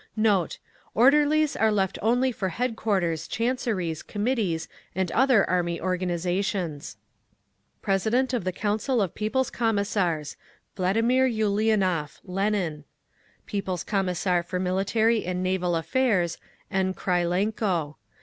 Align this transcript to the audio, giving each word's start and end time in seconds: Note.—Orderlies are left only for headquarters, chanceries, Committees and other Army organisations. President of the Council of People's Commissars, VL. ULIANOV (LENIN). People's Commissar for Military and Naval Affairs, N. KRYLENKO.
Note.—Orderlies 0.15 1.55
are 1.55 1.71
left 1.71 1.99
only 2.01 2.31
for 2.31 2.49
headquarters, 2.49 3.27
chanceries, 3.27 4.01
Committees 4.01 4.67
and 4.95 5.11
other 5.11 5.47
Army 5.47 5.79
organisations. 5.79 6.97
President 7.83 8.33
of 8.33 8.43
the 8.43 8.51
Council 8.51 8.99
of 8.99 9.13
People's 9.13 9.51
Commissars, 9.51 10.37
VL. 10.75 11.29
ULIANOV 11.35 12.19
(LENIN). 12.23 12.83
People's 13.45 13.83
Commissar 13.83 14.41
for 14.41 14.59
Military 14.59 15.23
and 15.23 15.43
Naval 15.43 15.75
Affairs, 15.75 16.39
N. 16.71 16.95
KRYLENKO. 16.95 17.97